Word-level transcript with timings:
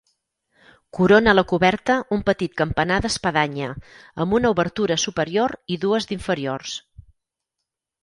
Corona 0.99 1.35
la 1.35 1.43
coberta 1.51 1.97
un 2.17 2.23
petit 2.31 2.57
campanar 2.63 2.99
d'espadanya 3.05 3.69
amb 4.25 4.37
una 4.41 4.53
obertura 4.57 5.01
superior 5.07 5.57
i 5.77 5.81
dues 5.89 6.13
d'inferiors. 6.15 6.79